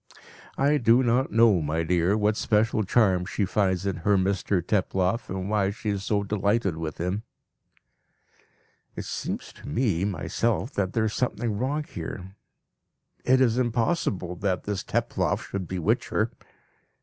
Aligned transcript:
"I 0.57 0.77
do 0.77 1.03
not 1.03 1.29
know, 1.31 1.61
my 1.61 1.83
dear, 1.83 2.17
what 2.17 2.35
special 2.35 2.81
charm 2.83 3.23
she 3.23 3.45
finds 3.45 3.85
in 3.85 3.97
her 3.97 4.17
Mr 4.17 4.59
Teploff, 4.59 5.29
and 5.29 5.47
why 5.47 5.69
she 5.69 5.89
is 5.91 6.03
so 6.03 6.23
delighted 6.23 6.75
with 6.75 6.97
him." 6.97 7.21
(It 8.95 9.05
seems 9.05 9.53
to 9.53 9.67
me 9.67 10.03
myself 10.05 10.71
that 10.73 10.93
there 10.93 11.05
is 11.05 11.13
something 11.13 11.55
wrong 11.55 11.83
here. 11.83 12.35
It 13.25 13.41
is 13.41 13.59
impossible 13.59 14.35
that 14.37 14.63
this 14.63 14.83
Teploff 14.83 15.47
should 15.47 15.67
bewitch 15.67 16.09
her. 16.09 16.31